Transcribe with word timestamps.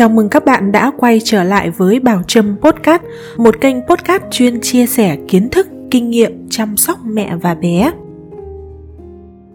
Chào 0.00 0.08
mừng 0.08 0.28
các 0.28 0.44
bạn 0.44 0.72
đã 0.72 0.92
quay 0.96 1.20
trở 1.24 1.44
lại 1.44 1.70
với 1.70 2.00
Bảo 2.00 2.22
Trâm 2.26 2.56
Podcast, 2.60 3.02
một 3.36 3.60
kênh 3.60 3.76
podcast 3.86 4.22
chuyên 4.30 4.60
chia 4.60 4.86
sẻ 4.86 5.18
kiến 5.28 5.48
thức, 5.48 5.66
kinh 5.90 6.10
nghiệm 6.10 6.48
chăm 6.50 6.76
sóc 6.76 6.98
mẹ 7.04 7.36
và 7.36 7.54
bé. 7.54 7.92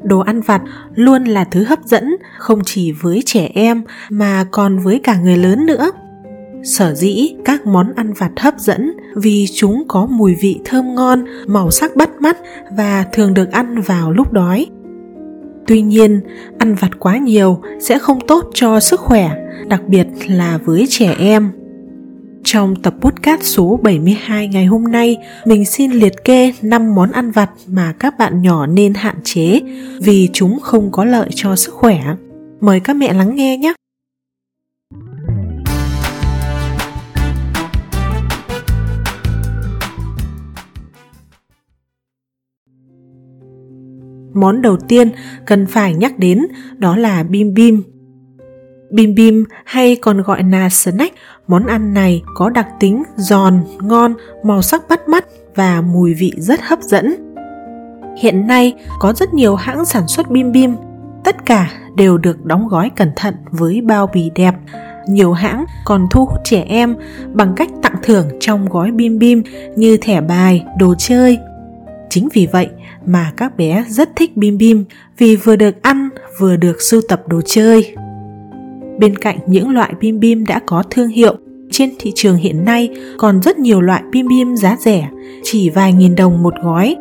Đồ 0.03 0.20
ăn 0.20 0.41
vặt 0.41 0.61
luôn 0.95 1.23
là 1.23 1.43
thứ 1.43 1.63
hấp 1.63 1.79
dẫn 1.85 2.16
không 2.38 2.59
chỉ 2.66 2.91
với 2.91 3.23
trẻ 3.25 3.49
em 3.53 3.84
mà 4.09 4.45
còn 4.52 4.79
với 4.79 4.99
cả 5.03 5.17
người 5.17 5.38
lớn 5.38 5.66
nữa. 5.66 5.91
Sở 6.63 6.93
dĩ 6.93 7.30
các 7.45 7.66
món 7.66 7.93
ăn 7.95 8.13
vặt 8.13 8.31
hấp 8.38 8.59
dẫn 8.59 8.93
vì 9.16 9.45
chúng 9.55 9.84
có 9.88 10.05
mùi 10.05 10.35
vị 10.35 10.59
thơm 10.66 10.95
ngon, 10.95 11.25
màu 11.48 11.71
sắc 11.71 11.95
bắt 11.95 12.09
mắt 12.20 12.38
và 12.77 13.05
thường 13.13 13.34
được 13.34 13.52
ăn 13.52 13.81
vào 13.81 14.12
lúc 14.12 14.34
đói. 14.34 14.67
Tuy 15.67 15.81
nhiên, 15.81 16.21
ăn 16.57 16.75
vặt 16.75 16.91
quá 16.99 17.17
nhiều 17.17 17.61
sẽ 17.79 17.99
không 17.99 18.19
tốt 18.27 18.49
cho 18.53 18.79
sức 18.79 18.99
khỏe, 18.99 19.31
đặc 19.67 19.81
biệt 19.88 20.07
là 20.27 20.59
với 20.65 20.85
trẻ 20.89 21.15
em. 21.19 21.51
Trong 22.43 22.75
tập 22.75 22.93
podcast 23.01 23.41
số 23.43 23.79
72 23.83 24.47
ngày 24.47 24.65
hôm 24.65 24.83
nay, 24.83 25.17
mình 25.45 25.65
xin 25.65 25.91
liệt 25.91 26.13
kê 26.23 26.53
5 26.61 26.95
món 26.95 27.11
ăn 27.11 27.31
vặt 27.31 27.49
mà 27.67 27.93
các 27.99 28.17
bạn 28.17 28.41
nhỏ 28.41 28.65
nên 28.65 28.93
hạn 28.93 29.15
chế 29.23 29.59
vì 30.01 30.29
chúng 30.33 30.59
không 30.59 30.91
có 30.91 31.05
lợi 31.05 31.29
cho 31.35 31.55
sức 31.55 31.73
khỏe. 31.73 31.99
Mời 32.61 32.79
các 32.79 32.95
mẹ 32.95 33.13
lắng 33.13 33.35
nghe 33.35 33.57
nhé! 33.57 33.73
Món 44.35 44.62
đầu 44.62 44.77
tiên 44.77 45.12
cần 45.45 45.66
phải 45.66 45.94
nhắc 45.94 46.20
đến 46.20 46.48
đó 46.77 46.95
là 46.95 47.23
bim 47.23 47.53
bim. 47.53 47.83
Bim 48.91 49.16
bim 49.16 49.45
hay 49.66 49.95
còn 49.95 50.22
gọi 50.22 50.44
là 50.44 50.69
snack, 50.69 51.16
món 51.47 51.66
ăn 51.66 51.94
này 51.94 52.23
có 52.36 52.50
đặc 52.50 52.67
tính 52.80 53.03
giòn, 53.16 53.59
ngon, 53.81 54.13
màu 54.44 54.61
sắc 54.61 54.81
bắt 54.89 55.08
mắt 55.08 55.25
và 55.56 55.81
mùi 55.81 56.13
vị 56.13 56.31
rất 56.38 56.59
hấp 56.61 56.81
dẫn. 56.81 57.16
Hiện 58.22 58.47
nay 58.47 58.73
có 59.00 59.13
rất 59.13 59.33
nhiều 59.33 59.56
hãng 59.56 59.86
sản 59.86 60.08
xuất 60.08 60.31
bim 60.31 60.52
bim, 60.52 60.75
tất 61.23 61.45
cả 61.45 61.72
đều 61.95 62.17
được 62.17 62.45
đóng 62.45 62.67
gói 62.67 62.91
cẩn 62.95 63.11
thận 63.16 63.36
với 63.52 63.81
bao 63.81 64.09
bì 64.13 64.31
đẹp. 64.36 64.56
Nhiều 65.08 65.33
hãng 65.33 65.66
còn 65.86 66.08
thu 66.11 66.25
hút 66.25 66.39
trẻ 66.44 66.66
em 66.67 66.95
bằng 67.33 67.53
cách 67.56 67.69
tặng 67.81 67.95
thưởng 68.03 68.28
trong 68.39 68.69
gói 68.69 68.91
bim 68.91 69.19
bim 69.19 69.44
như 69.75 69.97
thẻ 69.97 70.22
bài, 70.22 70.66
đồ 70.80 70.95
chơi. 70.97 71.38
Chính 72.09 72.30
vì 72.33 72.47
vậy, 72.52 72.69
mà 73.06 73.31
các 73.38 73.58
bé 73.58 73.86
rất 73.89 74.09
thích 74.16 74.38
bim 74.38 74.58
bim 74.58 74.84
vì 75.17 75.36
vừa 75.36 75.56
được 75.56 75.81
ăn 75.81 76.09
vừa 76.39 76.56
được 76.56 76.81
sưu 76.81 77.02
tập 77.08 77.22
đồ 77.28 77.42
chơi. 77.45 77.95
Bên 79.00 79.17
cạnh 79.17 79.38
những 79.47 79.70
loại 79.70 79.94
bim 80.00 80.20
bim 80.20 80.45
đã 80.45 80.59
có 80.66 80.84
thương 80.89 81.08
hiệu, 81.08 81.36
trên 81.72 81.89
thị 82.00 82.12
trường 82.16 82.36
hiện 82.36 82.66
nay 82.66 82.89
còn 83.17 83.42
rất 83.42 83.59
nhiều 83.59 83.81
loại 83.81 84.03
bim 84.12 84.28
bim 84.28 84.56
giá 84.56 84.78
rẻ, 84.80 85.09
chỉ 85.44 85.70
vài 85.70 85.94
nghìn 85.94 86.16
đồng 86.16 86.44
một 86.44 86.53
gói. 86.64 86.95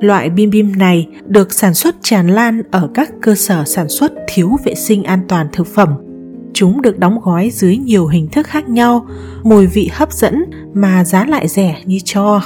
Loại 0.00 0.30
bim 0.30 0.50
bim 0.50 0.78
này 0.78 1.08
được 1.26 1.52
sản 1.52 1.74
xuất 1.74 1.96
tràn 2.02 2.28
lan 2.28 2.62
ở 2.70 2.88
các 2.94 3.12
cơ 3.22 3.34
sở 3.34 3.64
sản 3.66 3.88
xuất 3.88 4.12
thiếu 4.28 4.50
vệ 4.64 4.74
sinh 4.74 5.04
an 5.04 5.20
toàn 5.28 5.46
thực 5.52 5.66
phẩm. 5.66 5.88
Chúng 6.54 6.82
được 6.82 6.98
đóng 6.98 7.20
gói 7.22 7.50
dưới 7.50 7.76
nhiều 7.76 8.06
hình 8.06 8.28
thức 8.28 8.46
khác 8.46 8.68
nhau, 8.68 9.06
mùi 9.42 9.66
vị 9.66 9.90
hấp 9.92 10.12
dẫn 10.12 10.44
mà 10.74 11.04
giá 11.04 11.26
lại 11.26 11.48
rẻ 11.48 11.82
như 11.84 11.98
cho. 12.04 12.40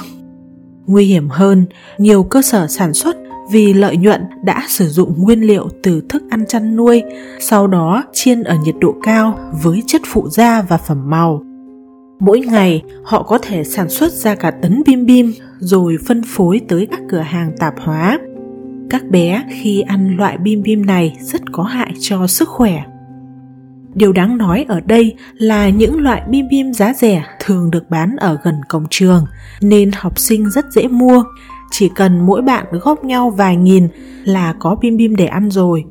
Nguy 0.87 1.05
hiểm 1.05 1.29
hơn, 1.29 1.65
nhiều 1.97 2.23
cơ 2.23 2.41
sở 2.41 2.67
sản 2.67 2.93
xuất 2.93 3.17
vì 3.51 3.73
lợi 3.73 3.97
nhuận 3.97 4.21
đã 4.43 4.63
sử 4.67 4.87
dụng 4.87 5.13
nguyên 5.17 5.41
liệu 5.41 5.69
từ 5.83 6.01
thức 6.09 6.23
ăn 6.29 6.45
chăn 6.47 6.75
nuôi, 6.75 7.03
sau 7.39 7.67
đó 7.67 8.03
chiên 8.13 8.43
ở 8.43 8.55
nhiệt 8.65 8.75
độ 8.79 8.95
cao 9.03 9.39
với 9.63 9.83
chất 9.87 10.01
phụ 10.05 10.29
da 10.29 10.61
và 10.61 10.77
phẩm 10.77 11.09
màu. 11.09 11.41
Mỗi 12.19 12.39
ngày 12.39 12.83
họ 13.03 13.23
có 13.23 13.37
thể 13.37 13.63
sản 13.63 13.89
xuất 13.89 14.13
ra 14.13 14.35
cả 14.35 14.51
tấn 14.51 14.81
bim 14.85 15.05
bim 15.05 15.33
rồi 15.59 15.97
phân 16.07 16.21
phối 16.25 16.61
tới 16.67 16.87
các 16.91 16.99
cửa 17.09 17.19
hàng 17.19 17.51
tạp 17.59 17.73
hóa. 17.79 18.19
Các 18.89 19.05
bé 19.09 19.43
khi 19.49 19.81
ăn 19.81 20.17
loại 20.17 20.37
bim 20.37 20.61
bim 20.61 20.85
này 20.85 21.17
rất 21.21 21.41
có 21.51 21.63
hại 21.63 21.93
cho 21.99 22.27
sức 22.27 22.49
khỏe. 22.49 22.83
Điều 23.93 24.13
đáng 24.13 24.37
nói 24.37 24.65
ở 24.67 24.79
đây 24.79 25.15
là 25.33 25.69
những 25.69 25.99
loại 25.99 26.21
bim 26.29 26.47
bim 26.47 26.73
giá 26.73 26.93
rẻ 26.93 27.23
thường 27.39 27.71
được 27.71 27.89
bán 27.89 28.15
ở 28.15 28.37
gần 28.43 28.55
cổng 28.69 28.85
trường 28.89 29.25
nên 29.61 29.91
học 29.93 30.19
sinh 30.19 30.49
rất 30.49 30.65
dễ 30.71 30.87
mua. 30.87 31.23
Chỉ 31.71 31.89
cần 31.95 32.25
mỗi 32.25 32.41
bạn 32.41 32.65
góp 32.71 33.03
nhau 33.03 33.29
vài 33.29 33.55
nghìn 33.55 33.87
là 34.23 34.53
có 34.59 34.75
bim 34.75 34.97
bim 34.97 35.15
để 35.15 35.25
ăn 35.25 35.51
rồi. 35.51 35.83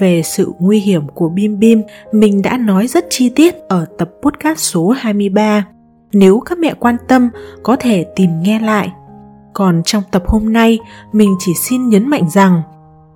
Về 0.00 0.22
sự 0.22 0.52
nguy 0.58 0.80
hiểm 0.80 1.08
của 1.08 1.28
bim 1.28 1.58
bim, 1.58 1.82
mình 2.12 2.42
đã 2.42 2.56
nói 2.56 2.86
rất 2.86 3.04
chi 3.10 3.28
tiết 3.28 3.54
ở 3.54 3.86
tập 3.98 4.10
podcast 4.22 4.58
số 4.58 4.88
23. 4.88 5.66
Nếu 6.12 6.40
các 6.40 6.58
mẹ 6.58 6.74
quan 6.80 6.96
tâm, 7.08 7.28
có 7.62 7.76
thể 7.76 8.06
tìm 8.16 8.30
nghe 8.42 8.60
lại. 8.60 8.92
Còn 9.54 9.82
trong 9.84 10.02
tập 10.10 10.22
hôm 10.26 10.52
nay, 10.52 10.78
mình 11.12 11.34
chỉ 11.38 11.54
xin 11.54 11.88
nhấn 11.88 12.08
mạnh 12.08 12.30
rằng 12.30 12.62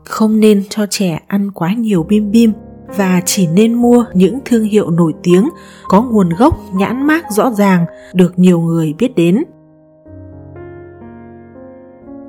không 0.04 0.40
nên 0.40 0.62
cho 0.68 0.86
trẻ 0.90 1.20
ăn 1.26 1.50
quá 1.50 1.72
nhiều 1.74 2.02
bim 2.02 2.30
bim 2.30 2.52
và 2.86 3.20
chỉ 3.24 3.46
nên 3.46 3.74
mua 3.74 4.04
những 4.14 4.38
thương 4.44 4.64
hiệu 4.64 4.90
nổi 4.90 5.12
tiếng, 5.22 5.48
có 5.88 6.02
nguồn 6.02 6.28
gốc 6.28 6.58
nhãn 6.74 7.06
mác 7.06 7.30
rõ 7.30 7.50
ràng, 7.50 7.86
được 8.14 8.38
nhiều 8.38 8.60
người 8.60 8.94
biết 8.98 9.14
đến. 9.16 9.44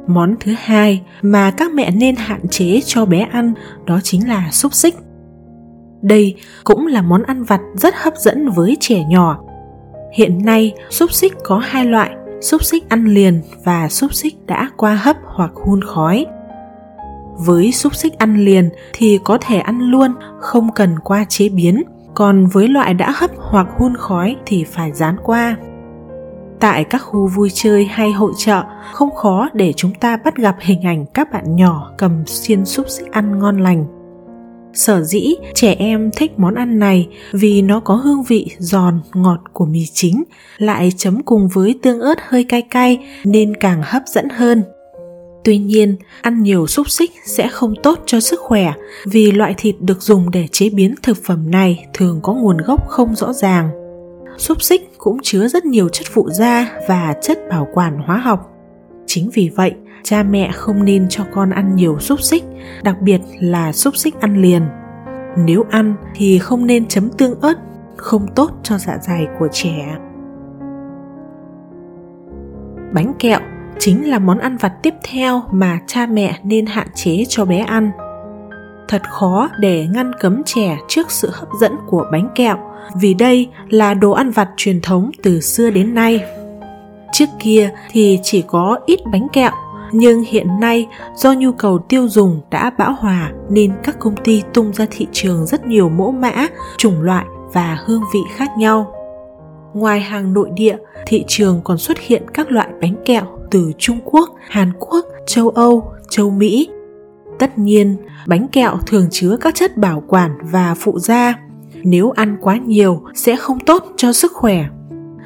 Món 0.08 0.36
thứ 0.40 0.54
hai 0.58 1.02
mà 1.22 1.52
các 1.52 1.72
mẹ 1.74 1.92
nên 1.92 2.16
hạn 2.16 2.48
chế 2.48 2.80
cho 2.86 3.06
bé 3.06 3.20
ăn, 3.32 3.54
đó 3.86 4.00
chính 4.04 4.28
là 4.28 4.52
xúc 4.52 4.74
xích. 4.74 4.96
Đây 6.02 6.36
cũng 6.64 6.88
là 6.88 7.02
món 7.02 7.24
ăn 7.24 7.44
vặt 7.44 7.62
rất 7.76 7.96
hấp 7.98 8.18
dẫn 8.18 8.50
với 8.50 8.78
trẻ 8.80 9.04
nhỏ. 9.10 9.40
Hiện 10.14 10.46
nay, 10.46 10.74
xúc 10.90 11.14
xích 11.14 11.34
có 11.44 11.58
hai 11.58 11.86
loại, 11.86 12.12
xúc 12.42 12.64
xích 12.64 12.90
ăn 12.90 13.06
liền 13.06 13.42
và 13.64 13.90
xúc 13.90 14.14
xích 14.14 14.36
đã 14.48 14.70
qua 14.78 14.96
hấp 14.96 15.18
hoặc 15.26 15.52
hun 15.54 15.82
khói 15.82 16.26
với 17.38 17.72
xúc 17.72 17.96
xích 17.96 18.18
ăn 18.18 18.38
liền 18.38 18.70
thì 18.94 19.20
có 19.24 19.38
thể 19.42 19.60
ăn 19.60 19.80
luôn, 19.80 20.12
không 20.40 20.72
cần 20.76 21.00
qua 21.00 21.26
chế 21.30 21.50
biến, 21.50 21.84
còn 22.14 22.48
với 22.48 22.68
loại 22.68 22.94
đã 22.94 23.12
hấp 23.16 23.32
hoặc 23.38 23.68
hun 23.78 23.96
khói 23.98 24.36
thì 24.46 24.64
phải 24.64 24.92
rán 24.92 25.16
qua. 25.24 25.56
Tại 26.60 26.84
các 26.84 26.98
khu 26.98 27.28
vui 27.28 27.50
chơi 27.54 27.86
hay 27.86 28.12
hội 28.12 28.34
chợ, 28.38 28.64
không 28.94 29.16
khó 29.16 29.50
để 29.54 29.74
chúng 29.74 29.94
ta 29.94 30.18
bắt 30.18 30.36
gặp 30.36 30.56
hình 30.60 30.82
ảnh 30.82 31.06
các 31.14 31.32
bạn 31.32 31.56
nhỏ 31.56 31.92
cầm 31.98 32.26
xiên 32.26 32.66
xúc 32.66 32.86
xích 32.90 33.12
ăn 33.12 33.40
ngon 33.40 33.58
lành. 33.58 33.86
Sở 34.74 35.04
dĩ 35.04 35.36
trẻ 35.54 35.76
em 35.80 36.12
thích 36.16 36.40
món 36.40 36.56
ăn 36.56 36.80
này 36.80 37.08
vì 37.32 37.62
nó 37.62 37.80
có 37.80 37.96
hương 37.96 38.24
vị 38.24 38.48
giòn 38.60 39.00
ngọt 39.14 39.40
của 39.54 39.66
mì 39.66 39.86
chính, 39.94 40.24
lại 40.58 40.92
chấm 40.98 41.24
cùng 41.24 41.48
với 41.54 41.80
tương 41.84 42.00
ớt 42.00 42.18
hơi 42.28 42.44
cay 42.44 42.62
cay 42.62 43.00
nên 43.24 43.56
càng 43.56 43.82
hấp 43.84 44.04
dẫn 44.06 44.30
hơn. 44.30 44.64
Tuy 45.46 45.58
nhiên, 45.58 45.96
ăn 46.22 46.44
nhiều 46.44 46.68
xúc 46.68 46.90
xích 46.90 47.12
sẽ 47.26 47.48
không 47.48 47.74
tốt 47.84 48.00
cho 48.06 48.20
sức 48.20 48.40
khỏe 48.40 48.74
vì 49.06 49.32
loại 49.32 49.54
thịt 49.58 49.76
được 49.80 50.02
dùng 50.02 50.32
để 50.32 50.48
chế 50.52 50.70
biến 50.70 50.96
thực 51.04 51.18
phẩm 51.24 51.52
này 51.52 51.86
thường 51.94 52.20
có 52.24 52.34
nguồn 52.34 52.58
gốc 52.58 52.88
không 52.88 53.16
rõ 53.16 53.34
ràng. 53.34 53.70
Xúc 54.38 54.62
xích 54.62 54.90
cũng 54.98 55.18
chứa 55.24 55.48
rất 55.48 55.66
nhiều 55.66 55.90
chất 55.90 56.08
phụ 56.12 56.30
da 56.30 56.72
và 56.88 57.16
chất 57.22 57.40
bảo 57.50 57.68
quản 57.74 57.98
hóa 57.98 58.18
học. 58.18 58.52
Chính 59.06 59.30
vì 59.34 59.52
vậy, 59.56 59.74
cha 60.04 60.24
mẹ 60.24 60.52
không 60.54 60.86
nên 60.86 61.06
cho 61.10 61.24
con 61.34 61.50
ăn 61.50 61.76
nhiều 61.76 62.00
xúc 62.00 62.22
xích, 62.22 62.44
đặc 62.84 63.02
biệt 63.02 63.22
là 63.40 63.74
xúc 63.74 63.98
xích 63.98 64.16
ăn 64.20 64.42
liền. 64.42 64.62
Nếu 65.38 65.66
ăn 65.70 65.96
thì 66.16 66.40
không 66.40 66.68
nên 66.68 66.88
chấm 66.88 67.10
tương 67.10 67.40
ớt, 67.42 67.56
không 67.96 68.28
tốt 68.36 68.52
cho 68.64 68.78
dạ 68.78 68.98
dày 69.02 69.28
của 69.40 69.48
trẻ. 69.52 69.98
Bánh 72.94 73.14
kẹo 73.20 73.40
chính 73.80 74.10
là 74.10 74.20
món 74.20 74.38
ăn 74.38 74.58
vặt 74.58 74.74
tiếp 74.82 74.94
theo 75.04 75.44
mà 75.52 75.80
cha 75.88 76.06
mẹ 76.06 76.40
nên 76.44 76.66
hạn 76.66 76.88
chế 76.96 77.24
cho 77.30 77.46
bé 77.46 77.58
ăn. 77.58 77.92
Thật 78.88 79.02
khó 79.10 79.50
để 79.60 79.88
ngăn 79.94 80.12
cấm 80.20 80.42
trẻ 80.46 80.78
trước 80.88 81.12
sự 81.12 81.30
hấp 81.34 81.48
dẫn 81.62 81.76
của 81.88 82.06
bánh 82.12 82.30
kẹo, 82.36 82.58
vì 82.96 83.14
đây 83.14 83.50
là 83.70 83.94
đồ 83.94 84.12
ăn 84.12 84.32
vặt 84.32 84.50
truyền 84.58 84.82
thống 84.82 85.12
từ 85.24 85.42
xưa 85.42 85.70
đến 85.70 85.94
nay. 85.94 86.24
Trước 87.14 87.30
kia 87.40 87.70
thì 87.92 88.20
chỉ 88.24 88.44
có 88.48 88.80
ít 88.86 89.00
bánh 89.12 89.28
kẹo, 89.34 89.52
nhưng 89.92 90.24
hiện 90.24 90.48
nay 90.60 90.88
do 91.16 91.34
nhu 91.34 91.52
cầu 91.52 91.80
tiêu 91.80 92.08
dùng 92.08 92.42
đã 92.52 92.72
bão 92.78 92.96
hòa 93.00 93.32
nên 93.50 93.74
các 93.84 94.00
công 94.00 94.16
ty 94.24 94.44
tung 94.54 94.74
ra 94.74 94.86
thị 94.92 95.08
trường 95.12 95.46
rất 95.46 95.66
nhiều 95.66 95.90
mẫu 95.90 96.12
mã, 96.12 96.48
chủng 96.78 97.02
loại 97.02 97.26
và 97.54 97.78
hương 97.86 98.02
vị 98.14 98.20
khác 98.36 98.50
nhau. 98.58 98.92
Ngoài 99.74 100.00
hàng 100.00 100.34
nội 100.34 100.50
địa, 100.54 100.78
thị 101.06 101.24
trường 101.28 101.62
còn 101.64 101.78
xuất 101.78 102.00
hiện 102.00 102.24
các 102.34 102.52
loại 102.52 102.70
bánh 102.82 102.96
kẹo 103.06 103.24
từ 103.52 103.72
Trung 103.78 104.00
Quốc, 104.06 104.30
Hàn 104.50 104.72
Quốc, 104.80 105.06
châu 105.28 105.50
Âu, 105.50 105.92
châu 106.10 106.30
Mỹ. 106.30 106.70
Tất 107.40 107.58
nhiên, 107.58 107.96
bánh 108.28 108.48
kẹo 108.48 108.78
thường 108.86 109.08
chứa 109.12 109.38
các 109.42 109.56
chất 109.56 109.78
bảo 109.78 110.04
quản 110.08 110.32
và 110.52 110.76
phụ 110.80 111.00
gia. 111.00 111.34
Nếu 111.84 112.12
ăn 112.12 112.38
quá 112.42 112.58
nhiều 112.58 113.02
sẽ 113.14 113.36
không 113.36 113.60
tốt 113.60 113.84
cho 113.98 114.14
sức 114.14 114.32
khỏe. 114.34 114.66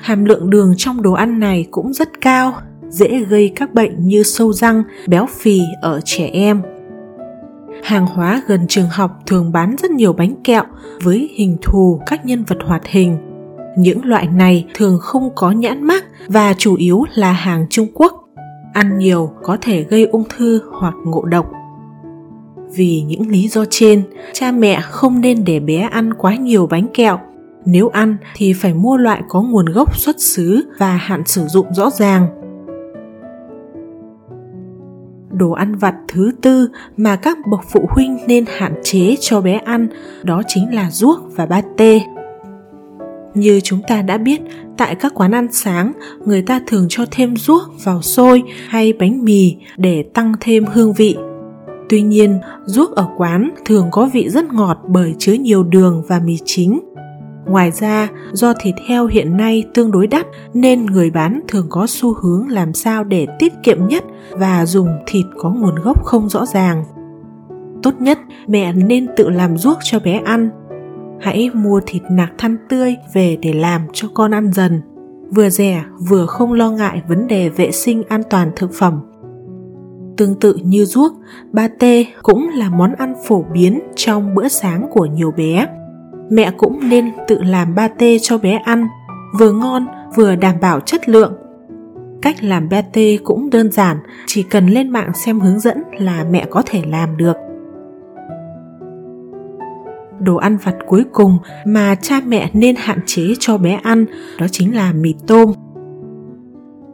Hàm 0.01 0.25
lượng 0.25 0.50
đường 0.50 0.74
trong 0.77 1.01
đồ 1.01 1.13
ăn 1.13 1.39
này 1.39 1.68
cũng 1.71 1.94
rất 1.94 2.21
cao, 2.21 2.54
dễ 2.89 3.19
gây 3.19 3.51
các 3.56 3.74
bệnh 3.74 4.07
như 4.07 4.24
sâu 4.24 4.54
răng, 4.54 4.83
béo 5.07 5.25
phì 5.25 5.62
ở 5.81 6.01
trẻ 6.06 6.25
em. 6.33 6.62
hàng 7.83 8.06
hóa 8.06 8.42
gần 8.48 8.68
trường 8.68 8.89
học 8.92 9.12
thường 9.25 9.51
bán 9.51 9.75
rất 9.80 9.92
nhiều 9.92 10.13
bánh 10.13 10.36
kẹo 10.44 10.63
với 11.04 11.30
hình 11.33 11.57
thù 11.62 12.01
các 12.06 12.25
nhân 12.25 12.44
vật 12.48 12.57
hoạt 12.65 12.88
hình. 12.88 13.18
Những 13.77 14.06
loại 14.06 14.27
này 14.27 14.66
thường 14.74 15.00
không 15.01 15.30
có 15.36 15.51
nhãn 15.51 15.83
mắc 15.83 16.06
và 16.27 16.54
chủ 16.57 16.75
yếu 16.75 17.04
là 17.16 17.31
hàng 17.31 17.66
Trung 17.69 17.88
Quốc. 17.94 18.25
Ăn 18.74 18.98
nhiều 18.98 19.31
có 19.44 19.57
thể 19.62 19.83
gây 19.83 20.06
ung 20.06 20.24
thư 20.38 20.62
hoặc 20.80 20.94
ngộ 21.06 21.25
độc. 21.25 21.51
Vì 22.75 23.01
những 23.01 23.27
lý 23.27 23.48
do 23.48 23.66
trên, 23.69 24.04
cha 24.33 24.51
mẹ 24.51 24.81
không 24.81 25.21
nên 25.21 25.44
để 25.45 25.60
bé 25.60 25.77
ăn 25.92 26.13
quá 26.13 26.36
nhiều 26.36 26.68
bánh 26.68 26.88
kẹo. 26.94 27.19
Nếu 27.66 27.89
ăn 27.89 28.18
thì 28.36 28.54
phải 28.54 28.74
mua 28.74 28.98
loại 28.98 29.21
có 29.30 29.42
nguồn 29.42 29.66
gốc 29.66 29.98
xuất 29.98 30.22
xứ 30.22 30.62
và 30.77 30.92
hạn 30.95 31.24
sử 31.25 31.48
dụng 31.48 31.74
rõ 31.74 31.89
ràng 31.89 32.27
đồ 35.39 35.51
ăn 35.51 35.75
vặt 35.75 35.95
thứ 36.07 36.31
tư 36.42 36.69
mà 36.98 37.15
các 37.15 37.38
bậc 37.48 37.60
phụ 37.69 37.86
huynh 37.89 38.18
nên 38.27 38.45
hạn 38.57 38.74
chế 38.83 39.15
cho 39.19 39.42
bé 39.42 39.57
ăn 39.65 39.88
đó 40.24 40.42
chính 40.48 40.74
là 40.74 40.92
ruốc 40.92 41.19
và 41.36 41.45
ba 41.45 41.62
tê 41.77 42.01
như 43.39 43.59
chúng 43.63 43.81
ta 43.88 44.01
đã 44.01 44.18
biết 44.18 44.41
tại 44.77 44.95
các 44.95 45.13
quán 45.15 45.31
ăn 45.31 45.47
sáng 45.51 45.94
người 46.25 46.41
ta 46.41 46.62
thường 46.68 46.86
cho 46.89 47.06
thêm 47.12 47.36
ruốc 47.36 47.62
vào 47.83 48.01
xôi 48.01 48.44
hay 48.68 48.94
bánh 48.94 49.25
mì 49.25 49.56
để 49.77 50.03
tăng 50.13 50.33
thêm 50.39 50.65
hương 50.65 50.94
vị 50.94 51.18
tuy 51.89 52.01
nhiên 52.01 52.39
ruốc 52.65 52.95
ở 52.95 53.07
quán 53.18 53.50
thường 53.65 53.88
có 53.91 54.09
vị 54.13 54.30
rất 54.30 54.53
ngọt 54.53 54.77
bởi 54.88 55.15
chứa 55.18 55.33
nhiều 55.33 55.63
đường 55.63 56.03
và 56.07 56.19
mì 56.19 56.38
chính 56.45 56.80
Ngoài 57.50 57.71
ra, 57.71 58.09
do 58.31 58.53
thịt 58.53 58.75
heo 58.88 59.07
hiện 59.07 59.38
nay 59.38 59.63
tương 59.74 59.91
đối 59.91 60.07
đắt 60.07 60.27
nên 60.53 60.86
người 60.86 61.12
bán 61.12 61.41
thường 61.47 61.68
có 61.69 61.88
xu 61.88 62.13
hướng 62.13 62.47
làm 62.47 62.74
sao 62.74 63.03
để 63.03 63.27
tiết 63.39 63.53
kiệm 63.63 63.88
nhất 63.88 64.03
và 64.31 64.65
dùng 64.65 64.88
thịt 65.07 65.25
có 65.38 65.50
nguồn 65.50 65.75
gốc 65.75 66.06
không 66.06 66.30
rõ 66.30 66.45
ràng. 66.45 66.83
Tốt 67.83 67.94
nhất, 68.00 68.19
mẹ 68.47 68.74
nên 68.74 69.07
tự 69.18 69.30
làm 69.30 69.57
ruốc 69.57 69.77
cho 69.83 70.00
bé 70.00 70.21
ăn. 70.25 70.50
Hãy 71.21 71.50
mua 71.54 71.81
thịt 71.86 72.01
nạc 72.12 72.31
thăn 72.38 72.57
tươi 72.69 72.95
về 73.13 73.38
để 73.42 73.54
làm 73.54 73.81
cho 73.94 74.07
con 74.13 74.33
ăn 74.33 74.54
dần. 74.54 74.81
Vừa 75.36 75.50
rẻ, 75.50 75.83
vừa 76.10 76.25
không 76.25 76.54
lo 76.54 76.71
ngại 76.71 77.01
vấn 77.07 77.27
đề 77.27 77.50
vệ 77.50 77.71
sinh 77.71 78.04
an 78.10 78.21
toàn 78.30 78.51
thực 78.56 78.74
phẩm. 78.74 79.00
Tương 80.18 80.39
tự 80.39 80.56
như 80.63 80.86
ruốc, 80.86 81.13
ba 81.51 81.68
tê 81.80 82.06
cũng 82.24 82.50
là 82.56 82.69
món 82.69 82.94
ăn 82.94 83.13
phổ 83.27 83.45
biến 83.54 83.80
trong 83.95 84.36
bữa 84.36 84.48
sáng 84.48 84.88
của 84.92 85.06
nhiều 85.06 85.31
bé 85.31 85.68
mẹ 86.30 86.51
cũng 86.57 86.89
nên 86.89 87.12
tự 87.27 87.42
làm 87.42 87.75
ba 87.75 87.88
tê 87.88 88.18
cho 88.22 88.38
bé 88.38 88.62
ăn, 88.65 88.88
vừa 89.39 89.51
ngon 89.51 89.86
vừa 90.15 90.36
đảm 90.36 90.56
bảo 90.62 90.80
chất 90.80 91.10
lượng. 91.10 91.33
Cách 92.22 92.44
làm 92.44 92.69
ba 92.69 92.81
tê 92.81 93.18
cũng 93.24 93.50
đơn 93.50 93.72
giản, 93.72 93.98
chỉ 94.27 94.44
cần 94.44 94.68
lên 94.68 94.89
mạng 94.89 95.12
xem 95.13 95.39
hướng 95.39 95.60
dẫn 95.60 95.83
là 96.00 96.25
mẹ 96.31 96.45
có 96.50 96.63
thể 96.65 96.81
làm 96.88 97.18
được. 97.18 97.36
Đồ 100.19 100.36
ăn 100.36 100.57
vặt 100.57 100.75
cuối 100.88 101.04
cùng 101.13 101.38
mà 101.66 101.95
cha 101.95 102.21
mẹ 102.27 102.50
nên 102.54 102.75
hạn 102.77 103.00
chế 103.06 103.33
cho 103.39 103.57
bé 103.57 103.80
ăn 103.83 104.06
đó 104.39 104.48
chính 104.51 104.75
là 104.75 104.94
mì 104.94 105.13
tôm. 105.27 105.54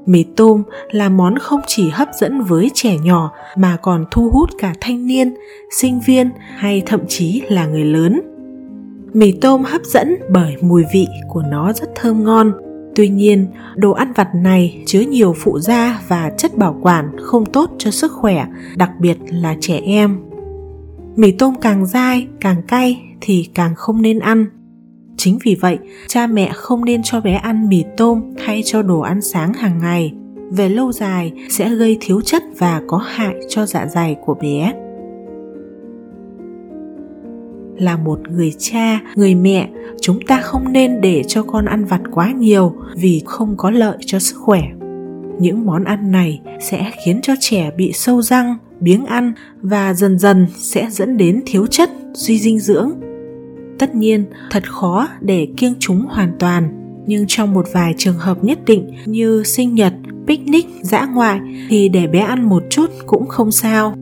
Mì 0.06 0.25
tôm 0.36 0.63
là 0.92 1.10
món 1.10 1.38
không 1.38 1.62
chỉ 1.68 1.89
hấp 1.89 2.07
dẫn 2.19 2.42
với 2.42 2.72
trẻ 2.74 2.98
nhỏ 2.98 3.31
mà 3.57 3.77
còn 3.81 4.06
thu 4.12 4.30
hút 4.30 4.50
cả 4.60 4.74
thanh 4.81 5.07
niên, 5.07 5.33
sinh 5.72 6.00
viên 6.06 6.30
hay 6.57 6.83
thậm 6.86 7.01
chí 7.07 7.42
là 7.50 7.66
người 7.66 7.86
lớn. 7.86 8.22
Mì 9.13 9.31
tôm 9.31 9.63
hấp 9.63 9.81
dẫn 9.83 10.16
bởi 10.30 10.56
mùi 10.62 10.83
vị 10.94 11.07
của 11.30 11.44
nó 11.51 11.74
rất 11.74 11.89
thơm 11.95 12.24
ngon. 12.24 12.51
Tuy 12.95 13.10
nhiên 13.10 13.48
đồ 13.75 13.92
ăn 13.92 14.13
vặt 14.13 14.28
này 14.36 14.83
chứa 14.86 15.00
nhiều 15.00 15.36
phụ 15.38 15.60
gia 15.60 16.01
và 16.07 16.31
chất 16.38 16.57
bảo 16.57 16.80
quản 16.81 17.12
không 17.21 17.45
tốt 17.45 17.71
cho 17.78 17.92
sức 17.92 18.12
khỏe 18.12 18.45
đặc 18.78 18.92
biệt 19.00 19.18
là 19.30 19.56
trẻ 19.60 19.80
em 19.86 20.18
mì 21.16 21.32
tôm 21.32 21.54
càng 21.62 21.86
dai, 21.86 22.28
càng 22.40 22.62
cay 22.68 23.02
thì 23.22 23.50
càng 23.54 23.76
không 23.76 24.02
nên 24.02 24.20
ăn. 24.20 24.46
Chính 25.18 25.40
vì 25.44 25.56
vậy, 25.56 25.78
cha 26.08 26.28
mẹ 26.28 26.52
không 26.54 26.86
nên 26.86 27.04
cho 27.04 27.22
bé 27.22 27.34
ăn 27.34 27.70
mì 27.70 27.84
tôm 27.98 28.22
thay 28.46 28.62
cho 28.66 28.82
đồ 28.82 29.00
ăn 29.00 29.22
sáng 29.22 29.54
hàng 29.54 29.80
ngày. 29.80 30.14
Về 30.52 30.70
lâu 30.70 30.92
dài 30.92 31.34
sẽ 31.50 31.76
gây 31.76 31.98
thiếu 32.02 32.22
chất 32.22 32.44
và 32.58 32.82
có 32.88 32.98
hại 32.98 33.36
cho 33.50 33.66
dạ 33.66 33.88
dày 33.88 34.16
của 34.26 34.34
bé. 34.34 34.74
Là 37.78 37.98
một 37.98 38.20
người 38.32 38.54
cha, 38.58 39.02
người 39.16 39.36
mẹ, 39.36 39.70
chúng 40.02 40.20
ta 40.28 40.42
không 40.42 40.74
nên 40.74 41.02
để 41.02 41.24
cho 41.28 41.44
con 41.44 41.66
ăn 41.66 41.86
vặt 41.86 42.02
quá 42.12 42.32
nhiều 42.32 42.76
vì 42.96 43.22
không 43.26 43.58
có 43.58 43.72
lợi 43.72 43.98
cho 44.06 44.20
sức 44.20 44.36
khỏe. 44.38 44.62
Những 45.40 45.66
món 45.66 45.84
ăn 45.84 46.12
này 46.12 46.42
sẽ 46.60 46.92
khiến 47.06 47.20
cho 47.24 47.34
trẻ 47.40 47.72
bị 47.78 47.92
sâu 47.94 48.22
răng 48.22 48.58
biếng 48.80 49.06
ăn 49.06 49.33
và 49.62 49.94
dần 49.94 50.19
dần 50.19 50.48
sẽ 50.56 50.88
dẫn 50.92 51.18
đến 51.18 51.44
thiếu 51.45 51.68
chất, 51.68 51.89
suy 52.13 52.39
dinh 52.39 52.60
dưỡng. 52.60 52.92
Tất 53.80 53.95
nhiên, 53.95 54.25
thật 54.51 54.72
khó 54.72 55.07
để 55.22 55.48
kiêng 55.57 55.74
chúng 55.80 56.06
hoàn 56.10 56.31
toàn, 56.39 56.81
nhưng 57.07 57.25
trong 57.27 57.54
một 57.54 57.66
vài 57.74 57.94
trường 57.98 58.18
hợp 58.18 58.44
nhất 58.44 58.60
định 58.66 58.92
như 59.06 59.44
sinh 59.44 59.75
nhật, 59.75 59.94
picnic, 60.27 60.68
dã 60.81 61.06
ngoại 61.06 61.39
thì 61.69 61.89
để 61.89 62.07
bé 62.07 62.19
ăn 62.19 62.50
một 62.50 62.63
chút 62.69 62.92
cũng 63.06 63.27
không 63.27 63.51
sao. 63.51 63.95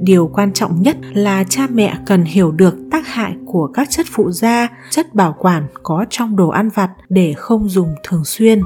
Điều 0.00 0.30
quan 0.34 0.52
trọng 0.52 0.82
nhất 0.82 0.96
là 1.14 1.44
cha 1.44 1.66
mẹ 1.72 1.98
cần 2.06 2.24
hiểu 2.24 2.52
được 2.52 2.74
tác 2.90 3.06
hại 3.06 3.32
của 3.46 3.66
các 3.66 3.90
chất 3.90 4.06
phụ 4.10 4.30
gia 4.30 4.68
chất 4.90 5.14
bảo 5.14 5.36
quản 5.38 5.66
có 5.82 6.04
trong 6.10 6.36
đồ 6.36 6.48
ăn 6.48 6.68
vặt 6.74 6.90
để 7.08 7.34
không 7.36 7.68
dùng 7.68 7.88
thường 8.04 8.24
xuyên. 8.24 8.60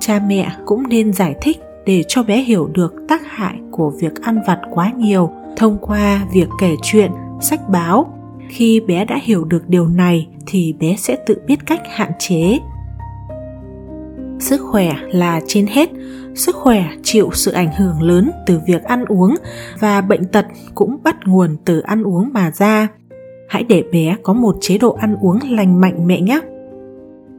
Cha 0.00 0.20
mẹ 0.28 0.52
cũng 0.66 0.88
nên 0.88 1.12
giải 1.12 1.34
thích 1.42 1.56
để 1.90 2.04
cho 2.08 2.22
bé 2.22 2.36
hiểu 2.36 2.70
được 2.74 2.94
tác 3.08 3.22
hại 3.26 3.54
của 3.70 3.92
việc 4.00 4.22
ăn 4.22 4.40
vặt 4.46 4.60
quá 4.70 4.92
nhiều 4.96 5.30
thông 5.56 5.78
qua 5.80 6.26
việc 6.32 6.48
kể 6.60 6.76
chuyện, 6.82 7.10
sách 7.40 7.68
báo. 7.68 8.14
Khi 8.48 8.80
bé 8.80 9.04
đã 9.04 9.18
hiểu 9.22 9.44
được 9.44 9.68
điều 9.68 9.88
này 9.88 10.28
thì 10.46 10.74
bé 10.80 10.96
sẽ 10.98 11.16
tự 11.26 11.36
biết 11.46 11.66
cách 11.66 11.80
hạn 11.90 12.12
chế. 12.18 12.58
Sức 14.38 14.60
khỏe 14.60 14.92
là 15.12 15.40
trên 15.46 15.66
hết. 15.66 15.90
Sức 16.34 16.56
khỏe 16.56 16.84
chịu 17.02 17.30
sự 17.32 17.52
ảnh 17.52 17.72
hưởng 17.78 18.02
lớn 18.02 18.30
từ 18.46 18.60
việc 18.66 18.82
ăn 18.82 19.04
uống 19.04 19.34
và 19.78 20.00
bệnh 20.00 20.24
tật 20.24 20.46
cũng 20.74 20.96
bắt 21.02 21.16
nguồn 21.24 21.56
từ 21.64 21.80
ăn 21.80 22.02
uống 22.02 22.30
mà 22.32 22.50
ra. 22.50 22.88
Hãy 23.48 23.64
để 23.64 23.84
bé 23.92 24.16
có 24.22 24.32
một 24.32 24.56
chế 24.60 24.78
độ 24.78 24.92
ăn 24.92 25.16
uống 25.20 25.38
lành 25.50 25.80
mạnh 25.80 26.06
mẹ 26.06 26.20
nhé 26.20 26.40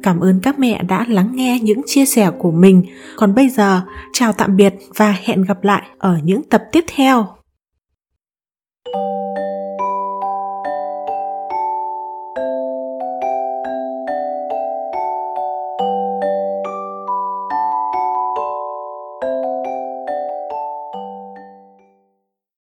cảm 0.04 0.20
ơn 0.20 0.40
các 0.44 0.60
mẹ 0.60 0.84
đã 0.84 1.06
lắng 1.08 1.32
nghe 1.34 1.60
những 1.60 1.82
chia 1.86 2.06
sẻ 2.06 2.32
của 2.40 2.52
mình. 2.52 2.84
Còn 3.16 3.36
bây 3.36 3.50
giờ, 3.50 3.82
chào 4.14 4.34
tạm 4.34 4.58
biệt 4.58 4.74
và 4.96 5.16
hẹn 5.24 5.42
gặp 5.44 5.64
lại 5.64 5.84
ở 5.98 6.18
những 6.24 6.44
tập 6.44 6.64
tiếp 6.72 6.86
theo. 6.96 7.28